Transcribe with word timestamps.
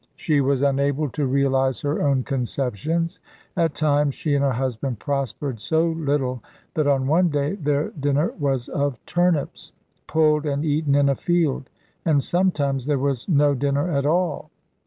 She 0.15 0.41
was 0.41 0.63
unable 0.63 1.09
to 1.11 1.27
realise 1.27 1.81
her 1.81 2.01
own 2.01 2.23
conceptions. 2.23 3.19
At 3.55 3.75
times 3.75 4.15
she 4.15 4.33
and 4.33 4.43
her 4.43 4.53
husband 4.53 4.97
prospered 4.97 5.59
so 5.59 5.89
little 5.89 6.41
that 6.73 6.87
on 6.87 7.05
one 7.05 7.29
day 7.29 7.53
their 7.53 7.89
dinner 7.91 8.33
was 8.39 8.67
of 8.67 8.97
turnips, 9.05 9.73
pulled 10.07 10.47
and 10.47 10.65
eaten 10.65 10.95
in 10.95 11.07
a 11.07 11.13
field, 11.13 11.69
and 12.03 12.23
sometimes 12.23 12.87
there 12.87 12.97
was 12.97 13.29
no 13.29 13.53
dinner 13.53 13.91
at 13.91 14.07
all. 14.07 14.49